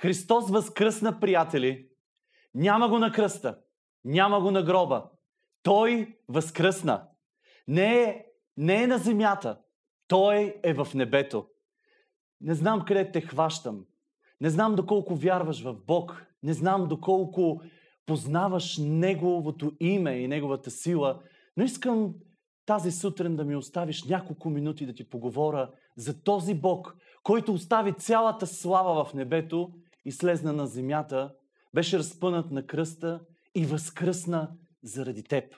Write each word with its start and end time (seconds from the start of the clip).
Христос 0.00 0.50
възкръсна, 0.50 1.20
приятели. 1.20 1.88
Няма 2.54 2.88
го 2.88 2.98
на 2.98 3.12
кръста. 3.12 3.58
Няма 4.04 4.40
го 4.40 4.50
на 4.50 4.62
гроба. 4.62 5.10
Той 5.62 6.18
възкръсна. 6.28 7.08
Не 7.68 8.02
е, 8.02 8.24
не 8.56 8.82
е 8.82 8.86
на 8.86 8.98
земята. 8.98 9.58
Той 10.08 10.60
е 10.62 10.74
в 10.74 10.88
небето. 10.94 11.46
Не 12.40 12.54
знам 12.54 12.84
къде 12.84 13.12
те 13.12 13.20
хващам. 13.20 13.84
Не 14.40 14.50
знам 14.50 14.74
доколко 14.74 15.14
вярваш 15.14 15.62
в 15.62 15.74
Бог. 15.86 16.26
Не 16.42 16.52
знам 16.52 16.88
доколко 16.88 17.62
познаваш 18.06 18.78
Неговото 18.78 19.72
име 19.80 20.12
и 20.12 20.28
Неговата 20.28 20.70
сила. 20.70 21.22
Но 21.56 21.64
искам 21.64 22.14
тази 22.66 22.92
сутрин 22.92 23.36
да 23.36 23.44
ми 23.44 23.56
оставиш 23.56 24.04
няколко 24.04 24.50
минути 24.50 24.86
да 24.86 24.94
ти 24.94 25.08
поговоря 25.08 25.70
за 25.96 26.22
този 26.22 26.54
Бог, 26.54 26.96
който 27.22 27.52
остави 27.52 27.92
цялата 27.92 28.46
слава 28.46 29.04
в 29.04 29.14
небето 29.14 29.72
и 30.06 30.12
слезна 30.12 30.52
на 30.52 30.66
земята, 30.66 31.34
беше 31.74 31.98
разпънат 31.98 32.50
на 32.50 32.66
кръста 32.66 33.20
и 33.54 33.64
възкръсна 33.64 34.50
заради 34.82 35.22
теб. 35.22 35.56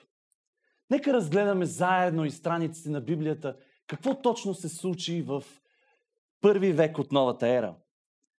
Нека 0.89 1.13
разгледаме 1.13 1.65
заедно 1.65 2.25
и 2.25 2.31
страниците 2.31 2.89
на 2.89 3.01
Библията 3.01 3.55
какво 3.87 4.21
точно 4.21 4.53
се 4.53 4.69
случи 4.69 5.21
в 5.21 5.43
първи 6.41 6.71
век 6.71 6.99
от 6.99 7.11
новата 7.11 7.47
ера. 7.47 7.75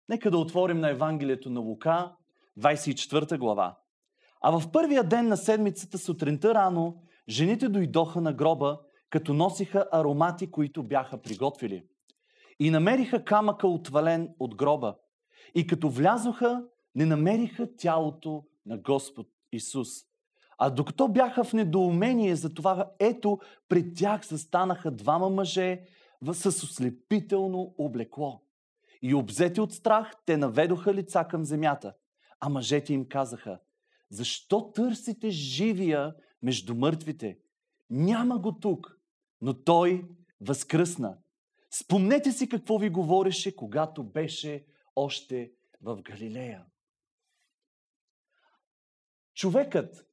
Нека 0.08 0.30
да 0.30 0.38
отворим 0.38 0.80
на 0.80 0.90
Евангелието 0.90 1.50
на 1.50 1.60
Лука, 1.60 2.12
24 2.58 3.38
глава. 3.38 3.78
А 4.42 4.60
в 4.60 4.72
първия 4.72 5.04
ден 5.04 5.28
на 5.28 5.36
седмицата 5.36 5.98
сутринта 5.98 6.54
рано, 6.54 7.02
жените 7.28 7.68
дойдоха 7.68 8.20
на 8.20 8.32
гроба, 8.32 8.80
като 9.10 9.34
носиха 9.34 9.88
аромати, 9.92 10.50
които 10.50 10.82
бяха 10.82 11.22
приготвили. 11.22 11.84
И 12.58 12.70
намериха 12.70 13.24
камъка 13.24 13.68
отвален 13.68 14.34
от 14.38 14.54
гроба. 14.54 14.96
И 15.54 15.66
като 15.66 15.90
влязоха, 15.90 16.64
не 16.94 17.06
намериха 17.06 17.76
тялото 17.76 18.44
на 18.66 18.78
Господ 18.78 19.26
Исус. 19.52 19.88
А 20.58 20.70
докато 20.70 21.08
бяха 21.08 21.44
в 21.44 21.52
недоумение 21.52 22.36
за 22.36 22.54
това, 22.54 22.90
ето, 22.98 23.38
пред 23.68 23.94
тях 23.96 24.26
застанаха 24.26 24.90
двама 24.90 25.30
мъже 25.30 25.80
с 26.32 26.46
ослепително 26.46 27.74
облекло. 27.78 28.42
И 29.02 29.14
обзети 29.14 29.60
от 29.60 29.72
страх, 29.72 30.12
те 30.26 30.36
наведоха 30.36 30.94
лица 30.94 31.26
към 31.30 31.44
земята. 31.44 31.94
А 32.40 32.48
мъжете 32.48 32.92
им 32.92 33.08
казаха, 33.08 33.58
защо 34.10 34.72
търсите 34.72 35.30
живия 35.30 36.14
между 36.42 36.74
мъртвите? 36.74 37.38
Няма 37.90 38.38
го 38.38 38.52
тук, 38.52 38.98
но 39.40 39.54
той 39.54 40.04
възкръсна. 40.40 41.16
Спомнете 41.70 42.32
си 42.32 42.48
какво 42.48 42.78
ви 42.78 42.90
говореше, 42.90 43.56
когато 43.56 44.04
беше 44.04 44.64
още 45.00 45.52
в 45.80 46.02
Галилея. 46.02 46.66
Човекът 49.34 50.06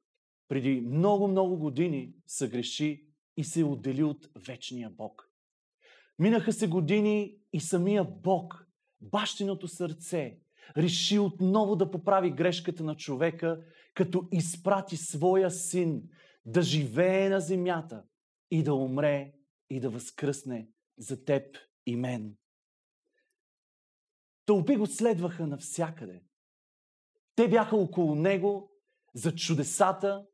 преди 0.48 0.82
много-много 0.82 1.58
години 1.58 2.14
съгреши 2.28 3.06
и 3.38 3.44
се 3.44 3.64
отдели 3.64 4.04
от 4.04 4.30
вечния 4.48 4.90
Бог. 4.90 5.30
Минаха 6.20 6.54
се 6.54 6.68
години 6.68 7.38
и 7.54 7.60
самия 7.60 8.04
Бог, 8.04 8.68
бащиното 9.02 9.68
сърце, 9.68 10.40
реши 10.78 11.20
отново 11.20 11.76
да 11.76 11.92
поправи 11.92 12.32
грешката 12.32 12.84
на 12.84 12.96
човека, 12.96 13.64
като 13.94 14.28
изпрати 14.32 14.98
своя 14.98 15.52
син 15.52 16.04
да 16.46 16.62
живее 16.62 17.30
на 17.30 17.40
земята 17.40 18.04
и 18.52 18.64
да 18.64 18.74
умре 18.74 19.34
и 19.70 19.80
да 19.80 19.90
възкръсне 19.90 20.70
за 20.98 21.26
теб 21.26 21.58
и 21.86 21.96
мен. 21.96 22.38
Тълпи 24.48 24.76
го 24.76 24.86
следваха 24.86 25.48
навсякъде. 25.48 26.22
Те 27.36 27.48
бяха 27.48 27.76
около 27.78 28.16
него 28.16 28.72
за 29.14 29.36
чудесата, 29.36 30.26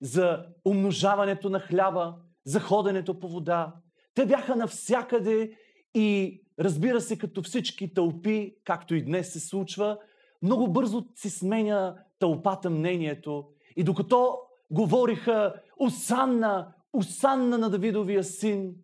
за 0.00 0.46
умножаването 0.64 1.50
на 1.50 1.60
хляба, 1.60 2.16
за 2.44 2.60
ходенето 2.60 3.18
по 3.18 3.28
вода. 3.28 3.74
Те 4.14 4.26
бяха 4.26 4.56
навсякъде 4.56 5.56
и 5.94 6.40
разбира 6.58 7.00
се, 7.00 7.18
като 7.18 7.42
всички 7.42 7.94
тълпи, 7.94 8.56
както 8.64 8.94
и 8.94 9.04
днес 9.04 9.32
се 9.32 9.40
случва, 9.40 9.98
много 10.42 10.72
бързо 10.72 11.06
си 11.14 11.30
сменя 11.30 11.96
тълпата 12.18 12.70
мнението. 12.70 13.48
И 13.76 13.84
докато 13.84 14.38
говориха 14.70 15.54
Осанна, 15.78 16.74
Осанна 16.92 17.58
на 17.58 17.70
Давидовия 17.70 18.24
син, 18.24 18.74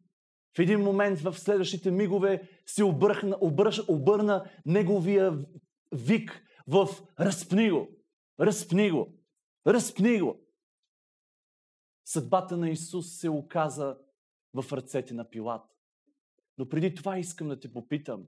в 0.57 0.59
един 0.59 0.81
момент 0.81 1.21
в 1.21 1.39
следващите 1.39 1.91
мигове 1.91 2.49
се 2.67 2.85
обърна, 2.85 3.37
обърна, 3.41 3.85
обърна 3.89 4.51
неговия 4.67 5.39
вик 5.93 6.43
в 6.67 6.89
разпни 7.21 7.71
го, 7.71 7.89
разпни 8.41 8.91
го, 8.91 9.15
разпни 9.67 10.21
го. 10.21 10.41
Съдбата 12.05 12.57
на 12.57 12.71
Исус 12.71 13.19
се 13.19 13.31
оказа 13.31 13.97
в 14.55 14.73
ръцете 14.73 15.15
на 15.15 15.31
Пилат. 15.31 15.63
Но 16.59 16.69
преди 16.69 16.95
това 16.95 17.19
искам 17.19 17.49
да 17.49 17.61
те 17.61 17.73
попитам. 17.73 18.27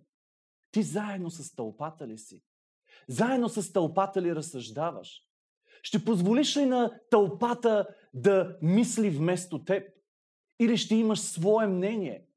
Ти 0.70 0.82
заедно 0.82 1.30
с 1.30 1.54
тълпата 1.54 2.08
ли 2.08 2.18
си? 2.18 2.42
Заедно 3.08 3.48
с 3.48 3.72
тълпата 3.72 4.22
ли 4.22 4.34
разсъждаваш? 4.34 5.22
Ще 5.82 6.04
позволиш 6.04 6.56
ли 6.56 6.66
на 6.66 7.00
тълпата 7.10 7.86
да 8.14 8.58
мисли 8.62 9.10
вместо 9.10 9.64
теб? 9.64 9.97
Или 10.58 10.76
ще 10.76 10.94
имаш 10.94 11.20
свое 11.20 11.66
мнение? 11.66 12.28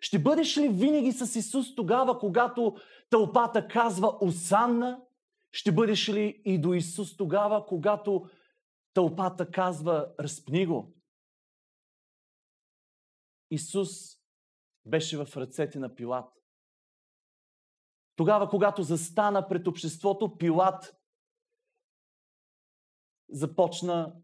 Ще 0.00 0.18
бъдеш 0.18 0.58
ли 0.58 0.68
винаги 0.68 1.12
с 1.12 1.38
Исус 1.38 1.74
тогава, 1.74 2.18
когато 2.18 2.76
тълпата 3.10 3.68
казва 3.68 4.18
Осанна? 4.20 5.02
Ще 5.52 5.72
бъдеш 5.72 6.08
ли 6.08 6.42
и 6.44 6.60
до 6.60 6.74
Исус 6.74 7.16
тогава, 7.16 7.66
когато 7.66 8.28
тълпата 8.94 9.50
казва 9.50 10.14
Разпни 10.20 10.66
го? 10.66 10.94
Исус 13.50 13.88
беше 14.84 15.24
в 15.24 15.36
ръцете 15.36 15.78
на 15.78 15.94
Пилат. 15.94 16.32
Тогава, 18.16 18.48
когато 18.48 18.82
застана 18.82 19.48
пред 19.48 19.66
обществото, 19.66 20.38
Пилат 20.38 20.96
започна 23.28 24.16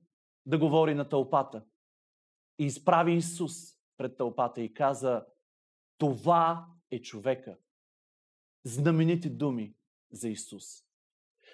да 0.47 0.59
говори 0.59 0.95
на 0.95 1.09
тълпата. 1.09 1.65
И 2.62 2.65
изправи 2.65 3.12
Исус 3.12 3.53
пред 3.97 4.17
тълпата 4.17 4.61
и 4.61 4.75
каза, 4.75 5.27
това 5.99 6.67
е 6.91 7.03
човека. 7.03 7.59
Знаменити 8.65 9.31
думи 9.31 9.75
за 10.12 10.28
Исус. 10.28 10.65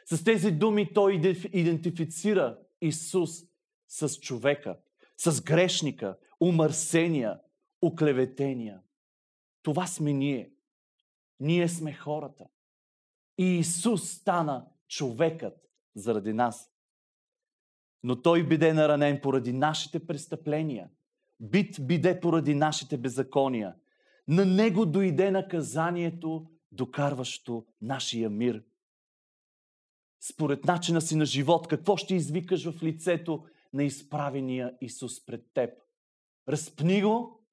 С 0.04 0.24
тези 0.24 0.50
думи 0.50 0.92
той 0.92 1.14
идентифицира 1.52 2.58
Исус 2.80 3.30
с 3.88 4.20
човека, 4.20 4.78
с 5.16 5.42
грешника, 5.42 6.18
умърсения, 6.40 7.40
оклеветения. 7.82 8.82
Това 9.62 9.86
сме 9.86 10.12
ние. 10.12 10.52
Ние 11.40 11.68
сме 11.68 11.92
хората. 11.92 12.46
И 13.38 13.44
Исус 13.44 14.10
стана 14.10 14.66
човекът 14.88 15.70
заради 15.94 16.32
нас. 16.32 16.72
Но 18.02 18.22
Той 18.22 18.48
биде 18.48 18.72
наранен 18.72 19.20
поради 19.22 19.52
нашите 19.52 20.06
престъпления. 20.06 20.90
Бит 21.40 21.76
биде 21.86 22.20
поради 22.20 22.54
нашите 22.54 22.96
беззакония. 22.96 23.76
На 24.28 24.44
Него 24.44 24.86
дойде 24.86 25.30
наказанието, 25.30 26.46
докарващо 26.72 27.66
нашия 27.82 28.30
мир. 28.30 28.64
Според 30.20 30.64
начина 30.64 31.00
си 31.00 31.16
на 31.16 31.26
живот, 31.26 31.68
какво 31.68 31.96
ще 31.96 32.14
извикаш 32.14 32.70
в 32.70 32.82
лицето 32.82 33.44
на 33.72 33.84
изправения 33.84 34.76
Исус 34.80 35.26
пред 35.26 35.52
теб? 35.54 35.70
Разпни 36.48 37.02
го 37.02 37.44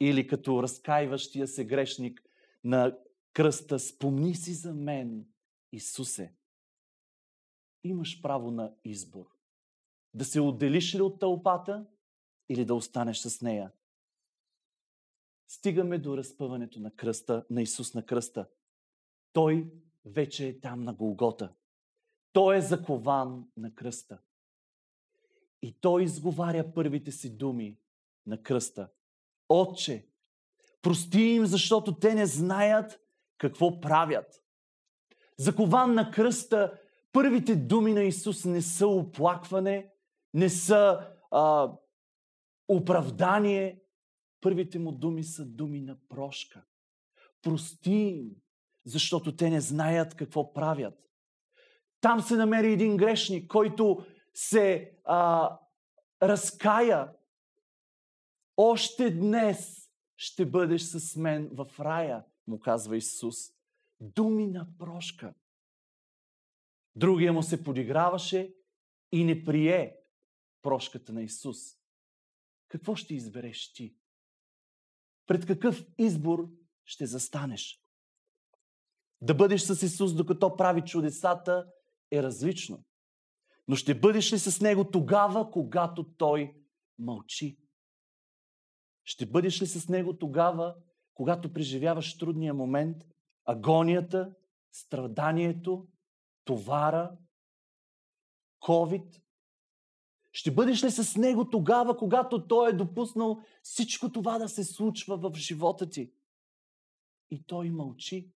или 0.00 0.26
като 0.26 0.62
разкаиващия 0.62 1.48
се 1.48 1.64
грешник 1.64 2.22
на 2.64 2.98
кръста, 3.32 3.78
спомни 3.78 4.34
си 4.34 4.54
за 4.54 4.74
мен, 4.74 5.26
Исусе. 5.72 6.34
Имаш 7.84 8.22
право 8.22 8.50
на 8.50 8.74
избор. 8.84 9.26
Да 10.14 10.24
се 10.24 10.40
отделиш 10.40 10.94
ли 10.94 11.00
от 11.00 11.20
тълпата 11.20 11.86
или 12.50 12.64
да 12.64 12.74
останеш 12.74 13.18
с 13.18 13.40
нея. 13.40 13.72
Стигаме 15.48 15.98
до 15.98 16.16
разпъването 16.16 16.80
на 16.80 16.90
кръста, 16.90 17.44
на 17.50 17.62
Исус 17.62 17.94
на 17.94 18.06
кръста. 18.06 18.48
Той 19.32 19.72
вече 20.04 20.48
е 20.48 20.60
там 20.60 20.82
на 20.82 20.94
Голгота. 20.94 21.52
Той 22.32 22.56
е 22.56 22.60
закован 22.60 23.48
на 23.56 23.74
кръста. 23.74 24.18
И 25.62 25.80
той 25.80 26.02
изговаря 26.02 26.74
първите 26.74 27.12
си 27.12 27.36
думи 27.36 27.78
на 28.26 28.42
кръста. 28.42 28.88
Отче, 29.48 30.06
прости 30.82 31.20
им, 31.20 31.46
защото 31.46 31.98
те 31.98 32.14
не 32.14 32.26
знаят 32.26 33.00
какво 33.38 33.80
правят. 33.80 34.42
Закован 35.36 35.94
на 35.94 36.10
кръста, 36.10 36.80
първите 37.12 37.56
думи 37.56 37.92
на 37.92 38.02
Исус 38.02 38.44
не 38.44 38.62
са 38.62 38.86
оплакване, 38.86 39.90
не 40.34 40.48
са 40.48 41.08
а, 41.30 41.72
оправдание. 42.70 43.82
Първите 44.40 44.78
му 44.78 44.92
думи 44.92 45.24
са 45.24 45.46
думи 45.46 45.80
на 45.80 45.96
прошка. 46.08 46.64
Прости 47.42 47.92
им, 47.92 48.30
защото 48.84 49.36
те 49.36 49.50
не 49.50 49.60
знаят 49.60 50.14
какво 50.14 50.52
правят. 50.52 50.94
Там 52.00 52.20
се 52.20 52.36
намери 52.36 52.72
един 52.72 52.96
грешник, 52.96 53.50
който 53.50 54.06
се 54.34 54.92
а, 55.04 55.58
разкая. 56.22 57.12
Още 58.56 59.10
днес 59.10 59.90
ще 60.16 60.46
бъдеш 60.46 60.82
с 60.82 61.16
мен 61.16 61.50
в 61.52 61.66
рая, 61.80 62.24
му 62.46 62.60
казва 62.60 62.96
Исус. 62.96 63.36
Думи 64.00 64.46
на 64.46 64.66
прошка. 64.78 65.34
Другия 66.96 67.32
му 67.32 67.42
се 67.42 67.64
подиграваше 67.64 68.54
и 69.12 69.24
не 69.24 69.44
прие 69.44 69.96
прошката 70.62 71.12
на 71.12 71.22
Исус. 71.22 71.79
Какво 72.70 72.94
ще 72.94 73.14
избереш 73.14 73.72
ти? 73.72 73.94
Пред 75.26 75.46
какъв 75.46 75.84
избор 75.98 76.48
ще 76.84 77.06
застанеш? 77.06 77.82
Да 79.20 79.34
бъдеш 79.34 79.62
с 79.62 79.82
Исус, 79.82 80.14
докато 80.14 80.56
прави 80.56 80.82
чудесата, 80.84 81.66
е 82.10 82.22
различно. 82.22 82.84
Но 83.68 83.76
ще 83.76 84.00
бъдеш 84.00 84.32
ли 84.32 84.38
с 84.38 84.60
Него 84.60 84.90
тогава, 84.90 85.50
когато 85.50 86.12
Той 86.12 86.54
мълчи? 86.98 87.58
Ще 89.04 89.26
бъдеш 89.26 89.62
ли 89.62 89.66
с 89.66 89.88
Него 89.88 90.18
тогава, 90.18 90.76
когато 91.14 91.52
преживяваш 91.52 92.18
трудния 92.18 92.54
момент, 92.54 92.96
агонията, 93.44 94.34
страданието, 94.72 95.88
товара, 96.44 97.16
COVID? 98.60 99.22
Ще 100.40 100.50
бъдеш 100.50 100.84
ли 100.84 100.90
с 100.90 101.16
Него 101.16 101.50
тогава, 101.50 101.96
когато 101.96 102.46
Той 102.46 102.70
е 102.70 102.72
допуснал 102.72 103.42
всичко 103.62 104.12
това 104.12 104.38
да 104.38 104.48
се 104.48 104.64
случва 104.64 105.16
в 105.16 105.32
живота 105.36 105.90
ти? 105.90 106.12
И 107.30 107.42
Той 107.46 107.70
мълчи. 107.70 108.30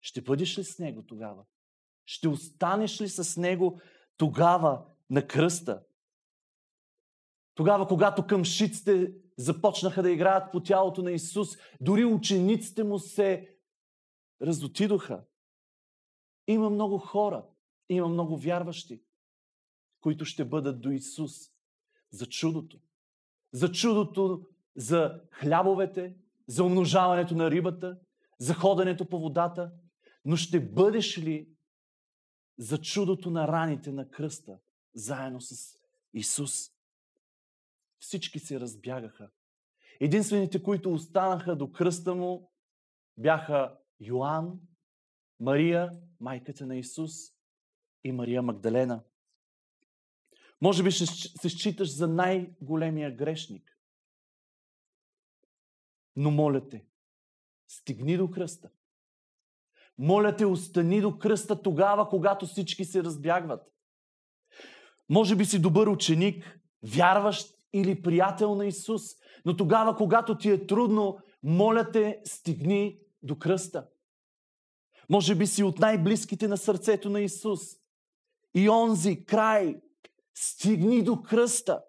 Ще 0.00 0.22
бъдеш 0.22 0.58
ли 0.58 0.64
с 0.64 0.78
Него 0.78 1.02
тогава? 1.02 1.44
Ще 2.06 2.28
останеш 2.28 3.00
ли 3.00 3.08
с 3.08 3.40
Него 3.40 3.80
тогава 4.16 4.84
на 5.10 5.26
кръста? 5.26 5.82
Тогава, 7.54 7.88
когато 7.88 8.26
къмшиците 8.26 9.14
започнаха 9.36 10.02
да 10.02 10.10
играят 10.10 10.52
по 10.52 10.62
тялото 10.62 11.02
на 11.02 11.12
Исус, 11.12 11.48
дори 11.80 12.04
учениците 12.04 12.84
му 12.84 12.98
се 12.98 13.56
разотидоха. 14.42 15.24
Има 16.46 16.70
много 16.70 16.98
хора, 16.98 17.46
има 17.88 18.08
много 18.08 18.36
вярващи, 18.36 19.02
които 20.00 20.24
ще 20.24 20.44
бъдат 20.44 20.80
до 20.80 20.90
Исус 20.90 21.32
за 22.10 22.26
чудото. 22.26 22.80
За 23.52 23.72
чудото 23.72 24.46
за 24.76 25.20
хлябовете, 25.32 26.16
за 26.46 26.64
умножаването 26.64 27.34
на 27.34 27.50
рибата, 27.50 27.98
за 28.38 28.54
ходенето 28.54 29.08
по 29.08 29.20
водата. 29.20 29.72
Но 30.24 30.36
ще 30.36 30.60
бъдеш 30.60 31.18
ли 31.18 31.48
за 32.58 32.80
чудото 32.80 33.30
на 33.30 33.48
раните 33.48 33.92
на 33.92 34.10
кръста, 34.10 34.58
заедно 34.94 35.40
с 35.40 35.78
Исус? 36.14 36.70
Всички 37.98 38.38
се 38.38 38.60
разбягаха. 38.60 39.30
Единствените, 40.00 40.62
които 40.62 40.92
останаха 40.92 41.56
до 41.56 41.72
кръста 41.72 42.14
му, 42.14 42.52
бяха 43.16 43.78
Йоанн, 44.00 44.60
Мария, 45.40 45.90
майката 46.20 46.66
на 46.66 46.76
Исус 46.76 47.12
и 48.04 48.12
Мария 48.12 48.42
Магдалена. 48.42 49.02
Може 50.62 50.82
би 50.82 50.90
ще 50.90 51.06
се 51.06 51.48
считаш 51.48 51.96
за 51.96 52.08
най-големия 52.08 53.16
грешник. 53.16 53.78
Но 56.16 56.30
моля 56.30 56.68
те, 56.68 56.84
стигни 57.68 58.16
до 58.16 58.30
кръста. 58.30 58.70
Моля 59.98 60.36
те, 60.36 60.46
остани 60.46 61.00
до 61.00 61.18
кръста 61.18 61.62
тогава, 61.62 62.08
когато 62.08 62.46
всички 62.46 62.84
се 62.84 63.04
разбягват. 63.04 63.62
Може 65.08 65.36
би 65.36 65.44
си 65.44 65.62
добър 65.62 65.86
ученик, 65.86 66.60
вярващ 66.82 67.54
или 67.72 68.02
приятел 68.02 68.54
на 68.54 68.66
Исус, 68.66 69.02
но 69.44 69.56
тогава, 69.56 69.96
когато 69.96 70.38
ти 70.38 70.50
е 70.50 70.66
трудно, 70.66 71.18
моля 71.42 71.90
те, 71.90 72.20
стигни 72.24 72.98
до 73.22 73.38
кръста. 73.38 73.88
Може 75.08 75.34
би 75.34 75.46
си 75.46 75.62
от 75.62 75.78
най-близките 75.78 76.48
на 76.48 76.56
сърцето 76.56 77.10
на 77.10 77.20
Исус. 77.20 77.60
И 78.54 78.68
онзи 78.68 79.24
край, 79.24 79.80
стигни 80.34 81.02
до 81.02 81.22
кръста 81.22 81.82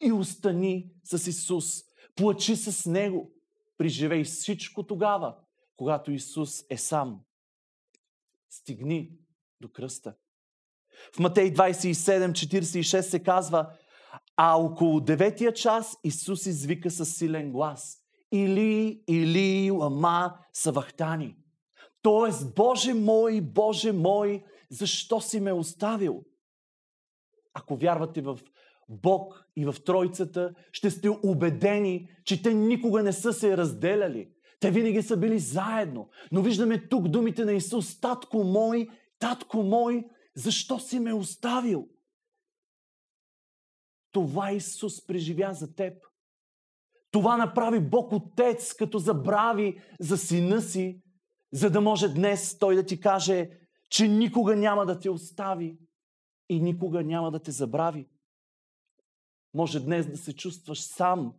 и 0.00 0.12
остани 0.12 0.90
с 1.04 1.26
Исус. 1.26 1.82
Плачи 2.16 2.56
с 2.56 2.90
Него. 2.90 3.32
Преживей 3.78 4.24
всичко 4.24 4.86
тогава, 4.86 5.36
когато 5.76 6.12
Исус 6.12 6.64
е 6.70 6.76
сам. 6.76 7.20
Стигни 8.50 9.10
до 9.60 9.68
кръста. 9.68 10.14
В 11.14 11.18
Матей 11.18 11.54
27:46 11.54 13.00
се 13.00 13.22
казва, 13.22 13.72
а 14.36 14.54
около 14.54 15.00
деветия 15.00 15.52
час 15.52 15.96
Исус 16.04 16.46
извика 16.46 16.90
със 16.90 17.16
силен 17.16 17.52
глас. 17.52 17.98
Или, 18.32 19.02
или, 19.08 19.70
лама, 19.70 20.38
савахтани. 20.52 21.36
Тоест, 22.02 22.54
Боже 22.54 22.94
мой, 22.94 23.40
Боже 23.40 23.92
мой, 23.92 24.44
защо 24.70 25.20
си 25.20 25.40
ме 25.40 25.52
оставил? 25.52 26.24
Ако 27.54 27.76
вярвате 27.76 28.20
в 28.20 28.38
Бог 28.88 29.44
и 29.56 29.64
в 29.64 29.74
Тройцата, 29.84 30.54
ще 30.72 30.90
сте 30.90 31.08
убедени, 31.08 32.08
че 32.24 32.42
те 32.42 32.54
никога 32.54 33.02
не 33.02 33.12
са 33.12 33.32
се 33.32 33.56
разделяли. 33.56 34.30
Те 34.60 34.70
винаги 34.70 35.02
са 35.02 35.16
били 35.16 35.38
заедно. 35.38 36.08
Но 36.32 36.42
виждаме 36.42 36.88
тук 36.88 37.08
думите 37.08 37.44
на 37.44 37.52
Исус. 37.52 38.00
Татко 38.00 38.44
мой, 38.44 38.88
татко 39.18 39.62
мой, 39.62 40.04
защо 40.34 40.78
си 40.78 41.00
ме 41.00 41.12
оставил? 41.12 41.88
Това 44.12 44.52
Исус 44.52 45.06
преживя 45.06 45.54
за 45.54 45.74
теб. 45.74 45.94
Това 47.10 47.36
направи 47.36 47.80
Бог 47.80 48.12
Отец, 48.12 48.74
като 48.74 48.98
забрави 48.98 49.80
за 50.00 50.16
сина 50.16 50.60
си, 50.60 51.02
за 51.52 51.70
да 51.70 51.80
може 51.80 52.08
днес 52.08 52.58
Той 52.58 52.74
да 52.74 52.86
ти 52.86 53.00
каже, 53.00 53.50
че 53.90 54.08
никога 54.08 54.56
няма 54.56 54.86
да 54.86 54.98
те 54.98 55.10
остави 55.10 55.78
и 56.48 56.60
никога 56.60 57.04
няма 57.04 57.30
да 57.30 57.42
те 57.42 57.50
забрави. 57.50 58.08
Може 59.54 59.80
днес 59.80 60.10
да 60.10 60.16
се 60.16 60.36
чувстваш 60.36 60.80
сам, 60.80 61.34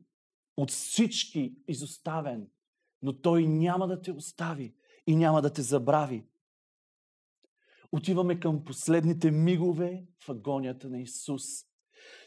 от 0.57 0.71
всички 0.71 1.55
изоставен, 1.67 2.47
но 3.01 3.21
Той 3.21 3.47
няма 3.47 3.87
да 3.87 4.01
те 4.01 4.11
остави 4.11 4.75
и 5.07 5.15
няма 5.15 5.41
да 5.41 5.53
те 5.53 5.61
забрави. 5.61 6.25
Отиваме 7.91 8.39
към 8.39 8.63
последните 8.63 9.31
мигове 9.31 10.05
в 10.25 10.29
агонията 10.29 10.89
на 10.89 11.01
Исус. 11.01 11.43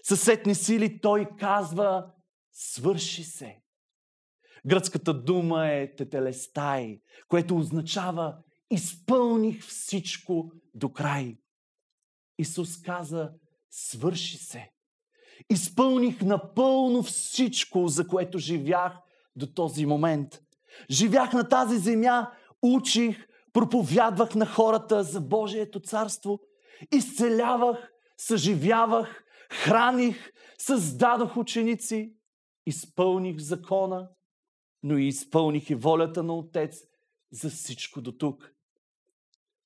Съсетни 0.03 0.55
сили 0.55 1.01
Той 1.01 1.29
казва, 1.39 2.13
свърши 2.53 3.25
се. 3.25 3.63
Гръцката 4.67 5.23
дума 5.23 5.69
е 5.69 5.95
тетелестай, 5.95 7.01
което 7.29 7.57
означава 7.57 8.39
изпълних 8.71 9.63
всичко 9.63 10.53
до 10.75 10.93
край. 10.93 11.42
Исус 12.39 12.83
каза, 12.83 13.33
свърши 13.71 14.37
се. 14.37 14.71
Изпълних 15.51 16.23
напълно 16.23 17.03
всичко, 17.03 17.89
за 17.89 18.07
което 18.07 18.39
живях 18.39 18.99
до 19.37 19.47
този 19.47 19.87
момент. 19.87 20.43
Живях 20.91 21.33
на 21.33 21.49
тази 21.49 21.79
земя, 21.79 22.31
учих, 22.63 23.27
проповядвах 23.53 24.35
на 24.35 24.47
хората 24.47 25.03
за 25.03 25.21
Божието 25.21 25.81
царство, 25.81 26.41
изцелявах, 26.93 27.93
съживявах, 28.17 29.25
храних, 29.51 30.33
създадох 30.59 31.37
ученици, 31.37 32.15
изпълних 32.67 33.39
закона, 33.39 34.09
но 34.83 34.99
и 34.99 35.07
изпълних 35.07 35.71
и 35.71 35.75
волята 35.75 36.23
на 36.23 36.35
Отец 36.35 36.81
за 37.31 37.51
всичко 37.51 38.01
до 38.01 38.13
тук. 38.13 38.53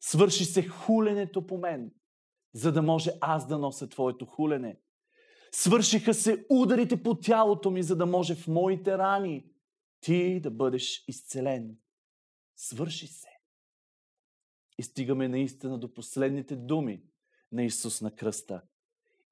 Свърши 0.01 0.45
се 0.45 0.69
хуленето 0.69 1.47
по 1.47 1.59
мен, 1.59 1.91
за 2.57 2.73
да 2.73 2.83
може 2.83 3.11
аз 3.21 3.47
да 3.47 3.59
нося 3.59 3.89
Твоето 3.89 4.27
хулене. 4.27 4.79
Свършиха 5.53 6.15
се 6.15 6.47
ударите 6.51 7.03
по 7.03 7.15
тялото 7.15 7.71
ми, 7.71 7.83
за 7.83 7.97
да 7.97 8.07
може 8.07 8.35
в 8.35 8.49
моите 8.49 8.99
рани 8.99 9.47
ти 10.01 10.41
да 10.41 10.51
бъдеш 10.51 11.05
изцелен. 11.09 11.77
Свърши 12.57 13.07
се. 13.07 13.29
И 14.79 14.83
стигаме 14.83 15.29
наистина 15.29 15.79
до 15.79 15.95
последните 15.95 16.57
думи 16.57 17.03
на 17.53 17.65
Исус 17.65 18.01
на 18.01 18.15
кръста. 18.15 18.63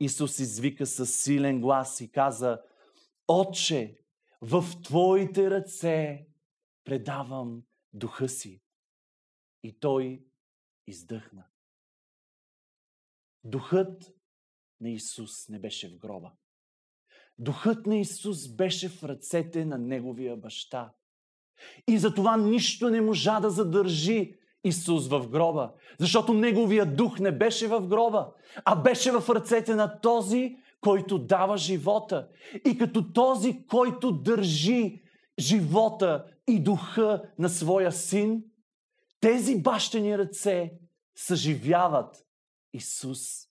Исус 0.00 0.38
извика 0.38 0.86
със 0.86 1.20
силен 1.22 1.60
глас 1.60 2.00
и 2.00 2.10
каза, 2.10 2.62
Отче, 3.28 3.98
в 4.40 4.64
Твоите 4.82 5.50
ръце 5.50 6.26
предавам 6.84 7.62
духа 7.92 8.28
си. 8.28 8.62
И 9.62 9.72
той 9.80 10.24
издъхна. 10.86 11.44
Духът 13.44 14.12
на 14.80 14.90
Исус 14.90 15.48
не 15.48 15.58
беше 15.58 15.88
в 15.88 15.98
гроба. 15.98 16.32
Духът 17.38 17.86
на 17.86 17.96
Исус 17.96 18.48
беше 18.48 18.88
в 18.88 19.04
ръцете 19.04 19.64
на 19.64 19.78
Неговия 19.78 20.36
баща. 20.36 20.92
И 21.88 21.98
затова 21.98 22.36
нищо 22.36 22.90
не 22.90 23.00
можа 23.00 23.40
да 23.40 23.50
задържи 23.50 24.34
Исус 24.64 25.08
в 25.08 25.28
гроба. 25.28 25.72
Защото 25.98 26.34
Неговия 26.34 26.96
дух 26.96 27.18
не 27.18 27.32
беше 27.32 27.68
в 27.68 27.86
гроба, 27.86 28.32
а 28.64 28.76
беше 28.76 29.12
в 29.12 29.30
ръцете 29.30 29.74
на 29.74 30.00
този, 30.00 30.56
който 30.80 31.18
дава 31.18 31.56
живота. 31.56 32.28
И 32.64 32.78
като 32.78 33.12
този, 33.12 33.66
който 33.66 34.12
държи 34.12 35.02
живота 35.38 36.24
и 36.48 36.60
духа 36.60 37.22
на 37.38 37.48
своя 37.48 37.92
син, 37.92 38.44
тези 39.20 39.62
бащени 39.62 40.18
ръце 40.18 40.72
съживяват 41.16 42.23
Исус. 42.74 43.48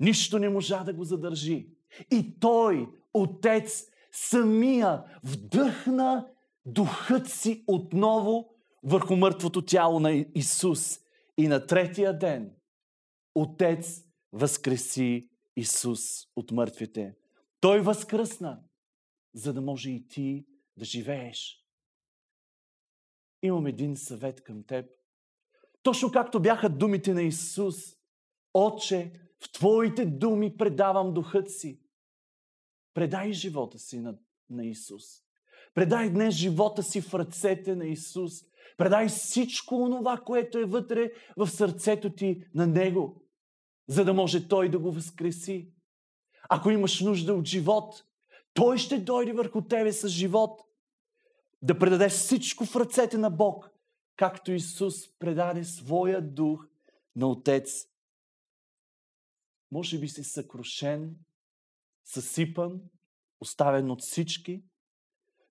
Нищо 0.00 0.38
не 0.38 0.48
можа 0.48 0.84
да 0.84 0.92
го 0.92 1.04
задържи. 1.04 1.68
И 2.10 2.38
Той, 2.40 2.88
Отец, 3.14 3.90
самия 4.12 5.04
вдъхна 5.24 6.28
духът 6.66 7.28
си 7.28 7.64
отново 7.66 8.54
върху 8.82 9.16
мъртвото 9.16 9.62
тяло 9.62 10.00
на 10.00 10.12
Исус. 10.34 11.00
И 11.38 11.48
на 11.48 11.66
третия 11.66 12.18
ден 12.18 12.56
Отец 13.34 14.04
възкреси 14.32 15.28
Исус 15.56 16.00
от 16.36 16.50
мъртвите. 16.50 17.14
Той 17.60 17.80
възкръсна, 17.80 18.62
за 19.34 19.52
да 19.52 19.60
може 19.60 19.90
и 19.90 20.08
ти 20.08 20.46
да 20.76 20.84
живееш. 20.84 21.64
Имам 23.42 23.66
един 23.66 23.96
съвет 23.96 24.44
към 24.44 24.62
теб. 24.62 24.86
Точно 25.82 26.12
както 26.12 26.42
бяха 26.42 26.68
думите 26.68 27.14
на 27.14 27.22
Исус. 27.22 28.03
Отче, 28.54 29.12
в 29.40 29.52
Твоите 29.52 30.06
думи 30.06 30.56
предавам 30.56 31.14
духът 31.14 31.50
си. 31.50 31.80
Предай 32.94 33.32
живота 33.32 33.78
си 33.78 34.00
на, 34.00 34.14
на 34.50 34.66
Исус. 34.66 35.04
Предай 35.74 36.10
днес 36.10 36.34
живота 36.34 36.82
си 36.82 37.00
в 37.00 37.14
ръцете 37.14 37.76
на 37.76 37.86
Исус. 37.86 38.32
Предай 38.76 39.08
всичко 39.08 39.74
онова, 39.74 40.16
което 40.16 40.58
е 40.58 40.64
вътре 40.64 41.12
в 41.36 41.48
сърцето 41.48 42.10
ти 42.10 42.44
на 42.54 42.66
Него, 42.66 43.22
за 43.88 44.04
да 44.04 44.14
може 44.14 44.48
Той 44.48 44.68
да 44.68 44.78
го 44.78 44.92
възкреси. 44.92 45.70
Ако 46.48 46.70
имаш 46.70 47.00
нужда 47.00 47.34
от 47.34 47.46
живот, 47.46 48.04
Той 48.54 48.78
ще 48.78 48.98
дойде 48.98 49.32
върху 49.32 49.62
тебе 49.62 49.92
с 49.92 50.08
живот. 50.08 50.60
Да 51.62 51.78
предадеш 51.78 52.12
всичко 52.12 52.64
в 52.64 52.76
ръцете 52.76 53.18
на 53.18 53.30
Бог, 53.30 53.70
както 54.16 54.52
Исус 54.52 55.18
предаде 55.18 55.64
своя 55.64 56.22
дух 56.22 56.66
на 57.16 57.28
Отец. 57.28 57.93
Може 59.74 59.98
би 59.98 60.08
си 60.08 60.24
съкрушен, 60.24 61.16
съсипан, 62.04 62.80
оставен 63.40 63.90
от 63.90 64.02
всички. 64.02 64.64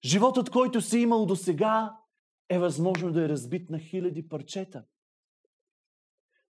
Животът, 0.05 0.49
който 0.49 0.81
си 0.81 0.99
имал 0.99 1.25
до 1.25 1.35
сега, 1.35 1.97
е 2.49 2.59
възможно 2.59 3.11
да 3.11 3.25
е 3.25 3.29
разбит 3.29 3.69
на 3.69 3.79
хиляди 3.79 4.27
парчета. 4.27 4.85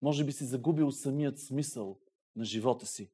Може 0.03 0.25
би 0.25 0.33
си 0.33 0.45
загубил 0.45 0.91
самият 0.91 1.39
смисъл 1.39 1.99
на 2.37 2.45
живота 2.45 2.87
си. 2.87 3.12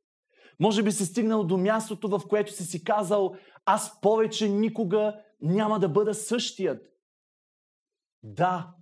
Може 0.61 0.83
би 0.83 0.93
си 0.93 1.07
стигнал 1.07 1.45
до 1.45 1.57
мястото, 1.57 2.09
в 2.09 2.21
което 2.29 2.53
си 2.53 2.65
си 2.65 2.85
казал, 2.85 3.37
аз 3.65 4.01
повече 4.01 4.49
никога 4.49 5.21
няма 5.41 5.81
да 5.81 5.89
бъда 5.89 6.15
същият. 6.15 6.83
Да, 8.23 8.75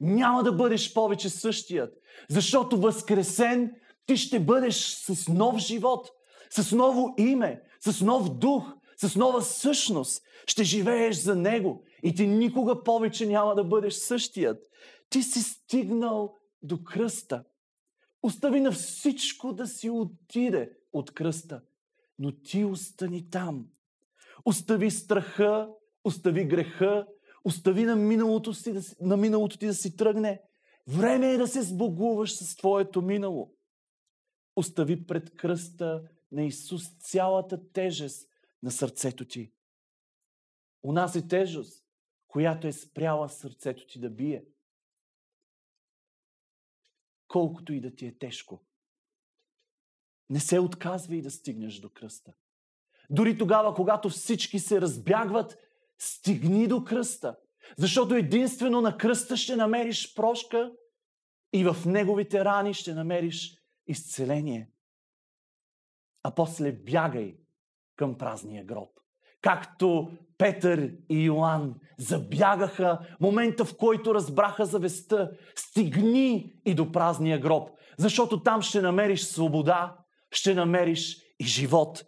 няма 0.00 0.42
да 0.42 0.52
бъдеш 0.52 0.94
повече 0.94 1.30
същият, 1.30 1.94
защото 2.30 2.80
възкресен 2.80 3.80
ти 4.08 4.16
ще 4.16 4.40
бъдеш 4.40 4.84
с 4.84 5.28
нов 5.28 5.58
живот, 5.58 6.10
с 6.50 6.72
ново 6.76 7.14
име, 7.18 7.62
с 7.80 8.00
нов 8.00 8.38
дух, 8.38 8.64
с 8.96 9.16
нова 9.16 9.42
същност. 9.42 10.22
Ще 10.46 10.64
живееш 10.64 11.16
за 11.16 11.36
Него 11.36 11.84
и 12.02 12.14
ти 12.14 12.26
никога 12.26 12.82
повече 12.82 13.26
няма 13.26 13.54
да 13.54 13.64
бъдеш 13.64 13.94
същият. 13.94 14.64
Ти 15.10 15.22
си 15.22 15.42
стигнал 15.42 16.36
до 16.62 16.84
кръста. 16.84 17.44
Остави 18.22 18.60
на 18.60 18.72
всичко 18.72 19.52
да 19.52 19.66
си 19.66 19.90
отиде 19.90 20.70
от 20.92 21.14
кръста. 21.14 21.60
Но 22.18 22.32
ти 22.32 22.64
остани 22.64 23.30
там. 23.30 23.66
Остави 24.44 24.90
страха, 24.90 25.68
остави 26.04 26.44
греха, 26.44 27.06
остави 27.44 27.84
на 27.84 27.96
миналото, 27.96 28.54
си, 28.54 28.74
на 29.00 29.16
миналото 29.16 29.58
ти 29.58 29.66
да 29.66 29.74
си 29.74 29.96
тръгне. 29.96 30.42
Време 30.88 31.32
е 31.32 31.38
да 31.38 31.46
се 31.46 31.62
сбогуваш 31.62 32.32
с 32.32 32.56
твоето 32.56 33.02
минало. 33.02 33.57
Остави 34.58 35.06
пред 35.06 35.36
кръста 35.36 36.08
на 36.32 36.42
Исус 36.42 36.98
цялата 36.98 37.72
тежест 37.72 38.30
на 38.62 38.70
сърцето 38.70 39.24
ти. 39.24 39.52
У 40.82 40.92
нас 40.92 41.16
е 41.16 41.28
тежест, 41.28 41.86
която 42.26 42.66
е 42.66 42.72
спряла 42.72 43.28
сърцето 43.28 43.86
ти 43.86 44.00
да 44.00 44.10
бие. 44.10 44.44
Колкото 47.28 47.72
и 47.72 47.80
да 47.80 47.94
ти 47.94 48.06
е 48.06 48.18
тежко. 48.18 48.64
Не 50.30 50.40
се 50.40 50.58
отказвай 50.58 51.22
да 51.22 51.30
стигнеш 51.30 51.80
до 51.80 51.90
кръста. 51.90 52.32
Дори 53.10 53.38
тогава, 53.38 53.74
когато 53.74 54.08
всички 54.08 54.58
се 54.58 54.80
разбягват, 54.80 55.58
стигни 55.98 56.68
до 56.68 56.84
кръста. 56.84 57.38
Защото 57.76 58.14
единствено 58.14 58.80
на 58.80 58.96
кръста 58.96 59.36
ще 59.36 59.56
намериш 59.56 60.14
прошка 60.14 60.72
и 61.52 61.64
в 61.64 61.76
неговите 61.86 62.44
рани 62.44 62.74
ще 62.74 62.94
намериш 62.94 63.57
изцеление. 63.88 64.70
А 66.22 66.34
после 66.34 66.72
бягай 66.72 67.36
към 67.96 68.18
празния 68.18 68.64
гроб. 68.64 68.90
Както 69.40 70.10
Петър 70.38 70.92
и 71.08 71.24
Йоанн 71.24 71.74
забягаха 71.98 72.98
момента, 73.20 73.64
в 73.64 73.76
който 73.76 74.14
разбраха 74.14 74.66
за 74.66 74.78
веста, 74.78 75.30
стигни 75.56 76.60
и 76.66 76.74
до 76.74 76.92
празния 76.92 77.40
гроб, 77.40 77.70
защото 77.98 78.42
там 78.42 78.62
ще 78.62 78.80
намериш 78.80 79.24
свобода, 79.24 79.96
ще 80.30 80.54
намериш 80.54 81.22
и 81.38 81.44
живот. 81.44 82.04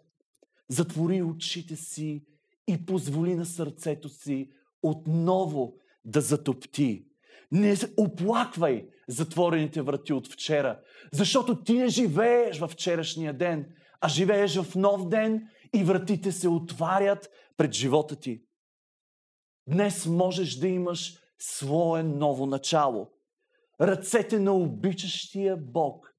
Затвори 0.69 1.21
очите 1.21 1.75
си 1.75 2.25
и 2.67 2.85
позволи 2.85 3.35
на 3.35 3.45
сърцето 3.45 4.09
си 4.09 4.49
отново 4.83 5.73
да 6.05 6.21
затопти. 6.21 7.05
Не 7.51 7.75
оплаквай 7.97 8.87
затворените 9.11 9.81
врати 9.81 10.13
от 10.13 10.27
вчера, 10.27 10.79
защото 11.13 11.63
ти 11.63 11.73
не 11.73 11.87
живееш 11.87 12.59
в 12.59 12.67
вчерашния 12.67 13.33
ден, 13.33 13.73
а 14.01 14.09
живееш 14.09 14.61
в 14.61 14.75
нов 14.75 15.09
ден 15.09 15.47
и 15.73 15.83
вратите 15.83 16.31
се 16.31 16.47
отварят 16.47 17.29
пред 17.57 17.73
живота 17.73 18.15
ти. 18.15 18.41
Днес 19.67 20.05
можеш 20.05 20.55
да 20.55 20.67
имаш 20.67 21.17
свое 21.39 22.03
ново 22.03 22.45
начало. 22.45 23.11
Ръцете 23.81 24.39
на 24.39 24.53
обичащия 24.53 25.57
Бог 25.57 26.15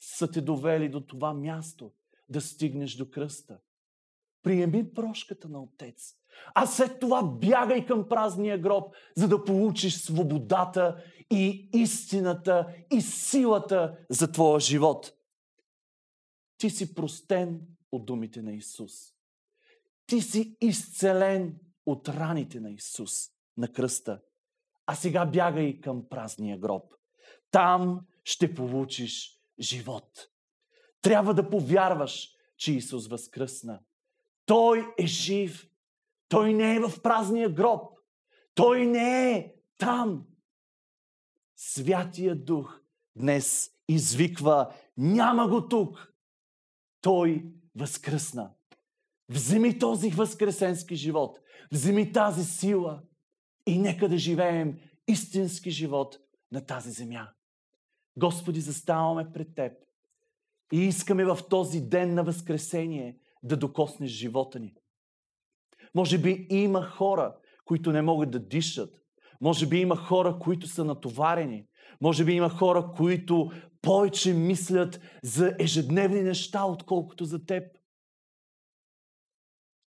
са 0.00 0.30
те 0.30 0.40
довели 0.40 0.88
до 0.88 1.00
това 1.00 1.34
място 1.34 1.92
да 2.28 2.40
стигнеш 2.40 2.94
до 2.94 3.10
кръста. 3.10 3.58
Приеми 4.42 4.94
прошката 4.94 5.48
на 5.48 5.62
Отец. 5.62 6.14
А 6.54 6.66
след 6.66 7.00
това 7.00 7.22
бягай 7.22 7.86
към 7.86 8.08
празния 8.08 8.58
гроб, 8.58 8.94
за 9.16 9.28
да 9.28 9.44
получиш 9.44 9.94
свободата 9.94 10.96
и 11.30 11.70
истината 11.72 12.74
и 12.90 13.00
силата 13.00 13.98
за 14.10 14.32
твоя 14.32 14.60
живот. 14.60 15.12
Ти 16.58 16.70
си 16.70 16.94
простен 16.94 17.60
от 17.92 18.06
думите 18.06 18.42
на 18.42 18.54
Исус. 18.54 18.92
Ти 20.06 20.20
си 20.20 20.56
изцелен 20.60 21.58
от 21.86 22.08
раните 22.08 22.60
на 22.60 22.70
Исус 22.70 23.12
на 23.56 23.72
кръста. 23.72 24.20
А 24.86 24.94
сега 24.94 25.26
бягай 25.26 25.80
към 25.80 26.08
празния 26.08 26.58
гроб. 26.58 26.94
Там 27.50 28.00
ще 28.24 28.54
получиш 28.54 29.40
живот. 29.60 30.28
Трябва 31.02 31.34
да 31.34 31.50
повярваш, 31.50 32.30
че 32.56 32.72
Исус 32.72 33.06
възкръсна. 33.06 33.80
Той 34.46 34.94
е 34.98 35.06
жив. 35.06 35.70
Той 36.28 36.54
не 36.54 36.76
е 36.76 36.80
в 36.80 37.02
празния 37.02 37.48
гроб. 37.48 37.98
Той 38.54 38.86
не 38.86 39.30
е 39.30 39.54
там. 39.78 40.26
Святия 41.68 42.36
Дух 42.36 42.80
днес 43.16 43.70
извиква, 43.88 44.74
няма 44.96 45.48
го 45.48 45.68
тук. 45.68 46.12
Той 47.00 47.44
възкръсна. 47.74 48.50
Вземи 49.28 49.78
този 49.78 50.10
възкресенски 50.10 50.96
живот. 50.96 51.40
Вземи 51.72 52.12
тази 52.12 52.44
сила 52.44 53.02
и 53.66 53.78
нека 53.78 54.08
да 54.08 54.18
живеем 54.18 54.78
истински 55.08 55.70
живот 55.70 56.18
на 56.52 56.66
тази 56.66 56.90
земя. 56.90 57.28
Господи, 58.18 58.60
заставаме 58.60 59.32
пред 59.32 59.54
Теб 59.54 59.72
и 60.72 60.80
искаме 60.80 61.24
в 61.24 61.38
този 61.50 61.80
ден 61.80 62.14
на 62.14 62.24
Възкресение 62.24 63.18
да 63.42 63.56
докоснеш 63.56 64.10
живота 64.10 64.60
ни. 64.60 64.74
Може 65.94 66.18
би 66.18 66.46
има 66.50 66.82
хора, 66.82 67.36
които 67.64 67.92
не 67.92 68.02
могат 68.02 68.30
да 68.30 68.38
дишат. 68.38 69.05
Може 69.40 69.66
би 69.66 69.78
има 69.78 69.96
хора, 69.96 70.38
които 70.40 70.66
са 70.66 70.84
натоварени. 70.84 71.66
Може 72.00 72.24
би 72.24 72.32
има 72.32 72.48
хора, 72.48 72.92
които 72.96 73.50
повече 73.82 74.34
мислят 74.34 75.00
за 75.22 75.56
ежедневни 75.58 76.22
неща, 76.22 76.64
отколкото 76.64 77.24
за 77.24 77.44
теб. 77.44 77.64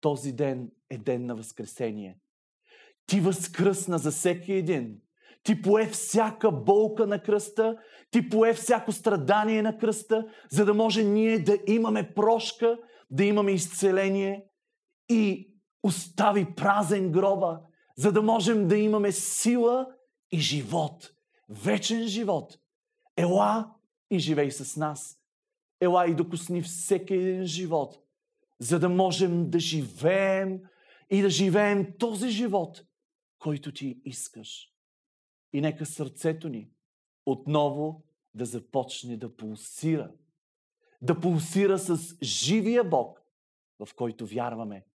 Този 0.02 0.34
ден 0.34 0.72
е 0.90 0.98
ден 0.98 1.26
на 1.26 1.36
Възкресение. 1.36 2.18
Ти 3.06 3.20
възкръсна 3.20 3.98
за 3.98 4.12
всеки 4.12 4.54
един. 4.54 5.02
Ти 5.44 5.62
пое 5.62 5.88
всяка 5.88 6.52
болка 6.52 7.08
на 7.08 7.24
кръста, 7.24 7.78
ти 8.12 8.30
пое 8.30 8.54
всяко 8.54 8.92
страдание 8.92 9.62
на 9.62 9.78
кръста, 9.78 10.26
за 10.52 10.66
да 10.66 10.74
може 10.74 11.04
ние 11.04 11.40
да 11.40 11.58
имаме 11.68 12.14
прошка, 12.14 12.78
да 13.10 13.24
имаме 13.24 13.52
изцеление 13.52 14.46
и 15.10 15.54
остави 15.84 16.56
празен 16.56 17.12
гроба, 17.12 17.60
за 18.00 18.12
да 18.12 18.22
можем 18.22 18.68
да 18.68 18.78
имаме 18.78 19.12
сила 19.12 19.96
и 20.32 20.40
живот. 20.40 21.14
Вечен 21.50 22.08
живот. 22.08 22.60
Ела 23.18 23.76
и 24.12 24.20
живей 24.20 24.52
с 24.52 24.78
нас. 24.78 25.20
Ела 25.82 26.08
и 26.08 26.16
докосни 26.16 26.62
всеки 26.62 27.14
един 27.14 27.46
живот, 27.46 28.04
за 28.60 28.80
да 28.80 28.90
можем 28.90 29.50
да 29.50 29.60
живеем 29.60 30.62
и 31.10 31.22
да 31.22 31.30
живеем 31.30 31.94
този 31.98 32.30
живот, 32.30 32.86
който 33.40 33.72
ти 33.72 34.02
искаш. 34.06 34.74
И 35.54 35.62
нека 35.62 35.86
сърцето 35.86 36.50
ни 36.50 36.70
отново 37.26 38.04
да 38.34 38.46
започне 38.46 39.18
да 39.18 39.36
пулсира. 39.36 40.12
Да 41.02 41.20
пулсира 41.20 41.80
с 41.80 42.18
живия 42.24 42.84
Бог, 42.84 43.22
в 43.86 43.96
който 43.96 44.28
вярваме. 44.28 44.86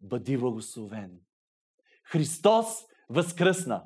Бъди 0.00 0.36
благословен. 0.36 1.20
Христос 2.12 2.66
възкръсна. 3.08 3.82